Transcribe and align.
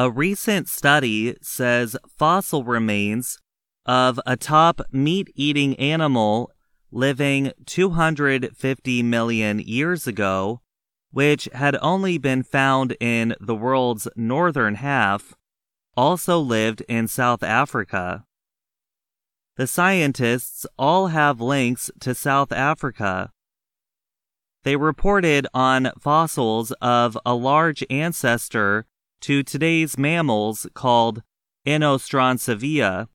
A 0.00 0.10
recent 0.10 0.66
study 0.66 1.36
says 1.42 1.94
fossil 2.16 2.64
remains 2.64 3.38
of 3.84 4.18
a 4.24 4.34
top 4.34 4.80
meat 4.90 5.28
eating 5.34 5.78
animal 5.78 6.50
living 6.90 7.52
250 7.66 9.02
million 9.02 9.58
years 9.58 10.06
ago, 10.06 10.62
which 11.10 11.50
had 11.52 11.76
only 11.82 12.16
been 12.16 12.42
found 12.42 12.96
in 12.98 13.34
the 13.42 13.54
world's 13.54 14.08
northern 14.16 14.76
half, 14.76 15.34
also 15.98 16.38
lived 16.38 16.80
in 16.88 17.06
South 17.06 17.42
Africa. 17.42 18.24
The 19.58 19.66
scientists 19.66 20.64
all 20.78 21.08
have 21.08 21.42
links 21.42 21.90
to 22.00 22.14
South 22.14 22.52
Africa. 22.52 23.32
They 24.64 24.76
reported 24.76 25.46
on 25.52 25.92
fossils 26.00 26.72
of 26.80 27.18
a 27.26 27.34
large 27.34 27.84
ancestor 27.90 28.86
to 29.20 29.42
today's 29.42 29.98
mammals 29.98 30.66
called 30.74 31.22
Inostrancevia. 31.66 33.08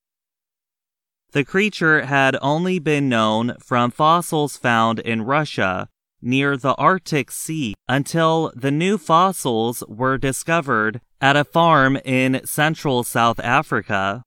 The 1.32 1.44
creature 1.44 2.06
had 2.06 2.38
only 2.42 2.80
been 2.80 3.10
known 3.10 3.56
from 3.60 3.92
fossils 3.92 4.56
found 4.56 5.00
in 5.00 5.24
Russia 5.24 5.90
near 6.22 6.58
the 6.58 6.76
Arctic 6.76 7.30
Sea 7.32 7.76
until 7.88 8.52
the 8.56 8.72
new 8.72 8.98
fossils 8.98 9.84
were 9.88 10.18
discovered 10.18 11.02
at 11.20 11.36
a 11.36 11.44
farm 11.44 11.98
in 12.06 12.42
central 12.46 13.04
South 13.04 13.40
Africa. 13.40 14.24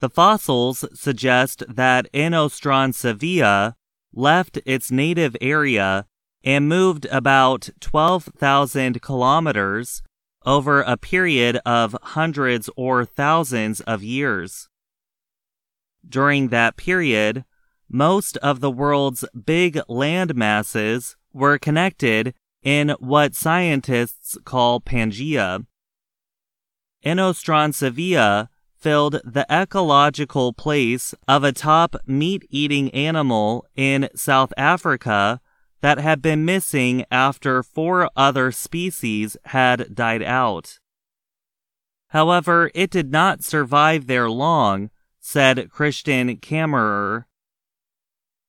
The 0.00 0.10
fossils 0.10 0.84
suggest 0.94 1.62
that 1.68 2.10
Inostrancevia 2.12 3.74
left 4.12 4.58
its 4.64 4.90
native 4.90 5.36
area 5.40 6.06
and 6.42 6.68
moved 6.68 7.06
about 7.06 7.68
12,000 7.80 9.02
kilometers 9.02 10.02
over 10.44 10.82
a 10.82 10.96
period 10.96 11.60
of 11.66 11.96
hundreds 12.02 12.70
or 12.76 13.04
thousands 13.04 13.80
of 13.82 14.02
years. 14.02 14.68
During 16.08 16.48
that 16.48 16.76
period, 16.76 17.44
most 17.88 18.36
of 18.38 18.60
the 18.60 18.70
world's 18.70 19.24
big 19.44 19.80
land 19.88 20.34
masses 20.34 21.16
were 21.32 21.58
connected 21.58 22.34
in 22.62 22.90
what 22.98 23.34
scientists 23.34 24.36
call 24.44 24.80
Pangea. 24.80 25.66
Inostrancevia 27.04 28.48
filled 28.76 29.20
the 29.24 29.46
ecological 29.50 30.52
place 30.52 31.14
of 31.28 31.44
a 31.44 31.52
top 31.52 31.96
meat 32.06 32.46
eating 32.50 32.90
animal 32.90 33.66
in 33.74 34.08
South 34.14 34.52
Africa 34.56 35.40
that 35.80 35.98
had 35.98 36.20
been 36.20 36.44
missing 36.44 37.04
after 37.10 37.62
four 37.62 38.10
other 38.16 38.52
species 38.52 39.36
had 39.46 39.94
died 39.94 40.22
out. 40.22 40.78
However, 42.08 42.70
it 42.74 42.90
did 42.90 43.10
not 43.12 43.44
survive 43.44 44.06
there 44.06 44.28
long 44.28 44.90
said 45.20 45.70
Christian 45.70 46.36
Kammerer. 46.38 47.24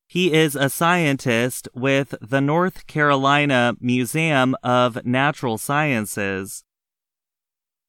He 0.08 0.34
is 0.34 0.56
a 0.56 0.70
scientist 0.70 1.68
with 1.74 2.16
the 2.22 2.42
North 2.42 2.88
Carolina 2.88 3.76
Museum 3.80 4.56
of 4.64 5.06
Natural 5.06 5.58
Sciences. 5.58 6.64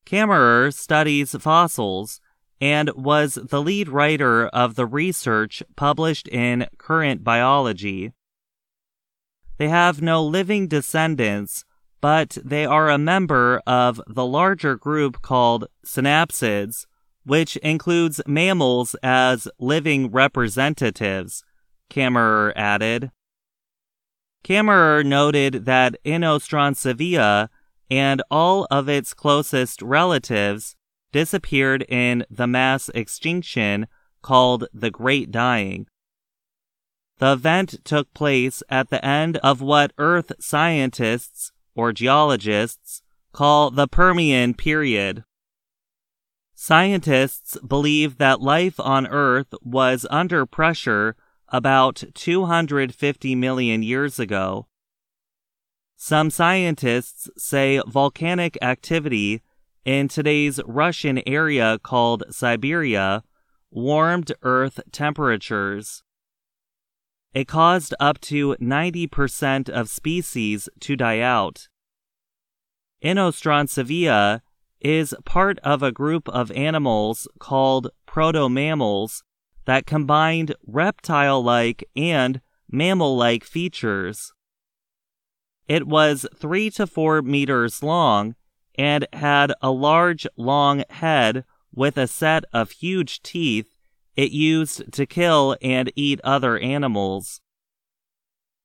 Kammerer 0.05 0.73
studies 0.73 1.35
fossils 1.41 2.20
and 2.61 2.91
was 2.95 3.35
the 3.35 3.63
lead 3.63 3.89
writer 3.89 4.47
of 4.48 4.75
the 4.75 4.87
research 4.87 5.63
published 5.75 6.29
in 6.29 6.67
Current 6.79 7.25
Biology. 7.25 8.13
They 9.58 9.69
have 9.69 10.03
no 10.03 10.25
living 10.25 10.69
descendants, 10.69 11.64
but 12.00 12.39
they 12.45 12.67
are 12.67 12.91
a 12.91 12.98
member 12.98 13.62
of 13.67 14.00
the 14.06 14.27
larger 14.27 14.77
group 14.77 15.22
called 15.22 15.69
synapsids, 15.86 16.86
which 17.25 17.56
includes 17.58 18.20
mammals 18.27 18.97
as 19.03 19.47
living 19.58 20.11
representatives, 20.11 21.45
Kammerer 21.89 22.52
added. 22.57 23.13
Kammerer 24.45 25.05
noted 25.05 25.67
that 25.67 25.96
Inostrancevia 26.05 27.48
and 27.90 28.23
all 28.30 28.67
of 28.70 28.89
its 28.89 29.14
closest 29.14 29.83
relatives 29.83 30.74
disappeared 31.13 31.84
in 31.89 32.24
the 32.30 32.46
mass 32.46 32.89
extinction 32.95 33.86
called 34.23 34.67
the 34.73 34.90
Great 34.90 35.30
Dying. 35.30 35.86
The 37.22 37.34
event 37.34 37.84
took 37.84 38.12
place 38.14 38.64
at 38.68 38.90
the 38.90 39.05
end 39.06 39.36
of 39.44 39.60
what 39.60 39.92
Earth 39.96 40.33
scientists 40.40 41.52
or 41.77 41.92
geologists 41.92 43.00
call 43.30 43.70
the 43.70 43.86
Permian 43.86 44.55
period. 44.55 45.22
Scientists 46.56 47.56
believe 47.58 48.18
that 48.18 48.40
life 48.40 48.80
on 48.80 49.06
Earth 49.06 49.55
was 49.62 50.05
under 50.10 50.44
pressure 50.46 51.14
about 51.46 52.02
250 52.12 53.36
million 53.36 53.84
years 53.84 54.18
ago. 54.18 54.66
Some 55.94 56.28
scientists 56.28 57.30
say 57.39 57.80
volcanic 57.86 58.58
activity 58.60 59.42
in 59.84 60.08
today's 60.08 60.58
Russian 60.66 61.22
area 61.24 61.78
called 61.84 62.24
Siberia 62.30 63.22
warmed 63.70 64.33
Earth 64.42 64.80
temperatures. 64.90 66.02
It 67.35 67.48
caused 67.48 67.95
up 67.98 68.20
to 68.23 68.57
90% 68.61 69.69
of 69.69 69.89
species 69.89 70.69
to 70.81 70.97
die 70.97 71.20
out. 71.20 71.69
Inostrancevia 73.03 74.43
is 74.81 75.15
part 75.25 75.59
of 75.61 75.83
a 75.83 75.93
group 75.93 76.29
of 76.29 76.51
animals 76.53 77.27
called 77.39 77.89
protomammals 78.07 79.23
that 79.65 79.87
combined 79.87 80.55
reptile 80.67 81.43
like 81.43 81.85
and 81.97 82.41
mammal 82.70 83.17
like 83.17 83.45
features. 83.45 84.33
It 85.69 85.87
was 85.87 86.27
three 86.37 86.69
to 86.70 86.87
four 86.87 87.23
meters 87.23 87.83
long 87.83 88.35
and 88.77 89.07
had 89.13 89.53
a 89.63 89.70
large, 89.70 90.27
long 90.37 90.85
head 90.91 91.45
with 91.75 91.97
a 91.97 92.07
set 92.07 92.45
of 92.53 92.73
huge 92.73 93.23
teeth 93.23 93.71
it 94.17 94.30
used 94.33 94.92
to 94.92 95.06
kill 95.06 95.56
and 95.62 95.92
eat 95.96 96.20
other 96.23 96.58
animals. 96.58 97.40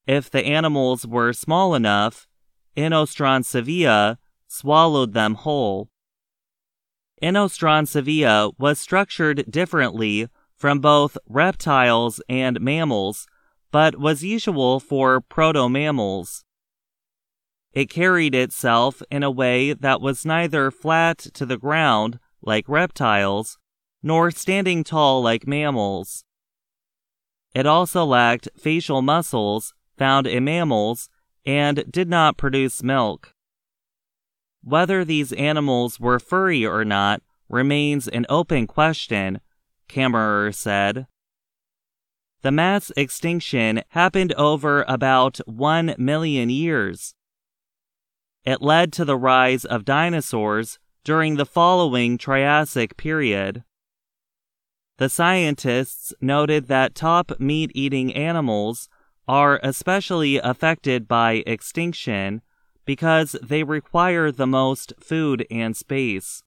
If 0.05 0.29
the 0.29 0.45
animals 0.45 1.05
were 1.05 1.33
small 1.33 1.75
enough, 1.75 2.27
Inostrancevia 2.75 4.17
swallowed 4.47 5.13
them 5.13 5.35
whole. 5.35 5.89
Inostrancevia 7.21 8.53
was 8.57 8.79
structured 8.79 9.49
differently 9.49 10.27
from 10.55 10.79
both 10.79 11.17
reptiles 11.27 12.21
and 12.29 12.61
mammals, 12.61 13.27
but 13.71 13.99
was 13.99 14.23
usual 14.23 14.79
for 14.79 15.21
proto-mammals. 15.21 16.43
It 17.73 17.89
carried 17.89 18.33
itself 18.33 19.01
in 19.11 19.23
a 19.23 19.31
way 19.31 19.73
that 19.73 20.01
was 20.01 20.25
neither 20.25 20.71
flat 20.71 21.17
to 21.17 21.45
the 21.45 21.57
ground, 21.57 22.19
like 22.41 22.67
reptiles, 22.67 23.57
nor 24.07 24.31
standing 24.31 24.85
tall 24.85 25.21
like 25.21 25.45
mammals. 25.45 26.23
It 27.53 27.65
also 27.65 28.05
lacked 28.05 28.47
facial 28.57 29.01
muscles 29.01 29.73
found 29.97 30.25
in 30.25 30.45
mammals 30.45 31.09
and 31.45 31.83
did 31.91 32.07
not 32.07 32.37
produce 32.37 32.81
milk. 32.81 33.33
Whether 34.63 35.03
these 35.03 35.33
animals 35.33 35.99
were 35.99 36.19
furry 36.19 36.65
or 36.65 36.85
not 36.85 37.21
remains 37.49 38.07
an 38.07 38.25
open 38.29 38.65
question, 38.65 39.41
Kammerer 39.89 40.55
said. 40.55 41.07
The 42.43 42.51
mass 42.51 42.93
extinction 42.95 43.83
happened 43.89 44.31
over 44.33 44.85
about 44.87 45.39
one 45.45 45.95
million 45.97 46.49
years. 46.49 47.13
It 48.45 48.61
led 48.61 48.93
to 48.93 49.03
the 49.03 49.17
rise 49.17 49.65
of 49.65 49.83
dinosaurs 49.83 50.79
during 51.03 51.35
the 51.35 51.45
following 51.45 52.17
Triassic 52.17 52.95
period. 52.95 53.65
The 54.97 55.09
scientists 55.09 56.13
noted 56.21 56.67
that 56.67 56.95
top 56.95 57.39
meat 57.39 57.71
eating 57.75 58.13
animals 58.15 58.89
are 59.27 59.59
especially 59.61 60.37
affected 60.37 61.07
by 61.07 61.43
extinction 61.45 62.41
because 62.85 63.35
they 63.43 63.63
require 63.63 64.31
the 64.31 64.47
most 64.47 64.93
food 64.99 65.45
and 65.51 65.75
space. 65.75 66.41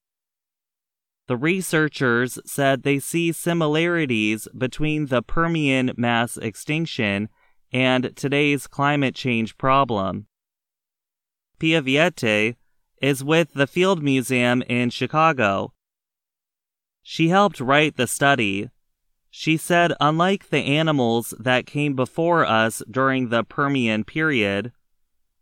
The 1.27 1.37
researchers 1.37 2.39
said 2.45 2.83
they 2.83 2.99
see 2.99 3.31
similarities 3.31 4.49
between 4.57 5.05
the 5.05 5.21
Permian 5.21 5.91
mass 5.95 6.35
extinction 6.35 7.29
and 7.71 8.13
today's 8.17 8.67
climate 8.67 9.15
change 9.15 9.57
problem. 9.57 10.27
Pia 11.57 11.81
Viglietti 11.81 12.55
is 13.01 13.23
with 13.23 13.53
the 13.53 13.67
Field 13.67 14.03
Museum 14.03 14.61
in 14.63 14.89
Chicago. 14.89 15.73
She 17.03 17.29
helped 17.29 17.59
write 17.59 17.97
the 17.97 18.07
study. 18.07 18.69
She 19.29 19.57
said, 19.57 19.93
unlike 19.99 20.49
the 20.49 20.59
animals 20.59 21.33
that 21.39 21.65
came 21.65 21.95
before 21.95 22.45
us 22.45 22.83
during 22.89 23.29
the 23.29 23.43
Permian 23.43 24.03
period, 24.03 24.71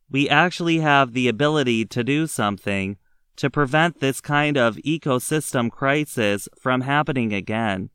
we 0.10 0.30
actually 0.30 0.80
have 0.80 1.14
the 1.14 1.28
ability 1.28 1.86
to 1.86 2.04
do 2.04 2.28
something 2.28 2.98
to 3.36 3.50
prevent 3.50 4.00
this 4.00 4.22
kind 4.22 4.58
of 4.58 4.76
ecosystem 4.78 5.72
crisis 5.72 6.48
from 6.60 6.82
happening 6.82 7.34
again. 7.34 7.90